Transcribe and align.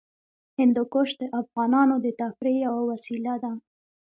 هندوکش 0.57 1.09
د 1.21 1.23
افغانانو 1.41 1.95
د 2.05 2.07
تفریح 2.19 2.57
یوه 2.65 2.81
وسیله 2.91 3.35
ده. 3.43 3.51